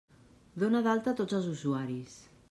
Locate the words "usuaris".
1.51-2.17